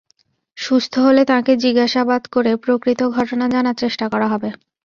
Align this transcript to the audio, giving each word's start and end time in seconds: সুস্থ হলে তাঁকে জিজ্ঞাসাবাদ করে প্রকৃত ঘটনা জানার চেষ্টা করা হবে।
সুস্থ 0.57 0.93
হলে 0.99 1.21
তাঁকে 1.25 1.53
জিজ্ঞাসাবাদ 1.63 2.21
করে 2.27 2.51
প্রকৃত 2.63 3.01
ঘটনা 3.17 3.45
জানার 3.53 3.79
চেষ্টা 3.83 4.05
করা 4.13 4.27
হবে। 4.33 4.49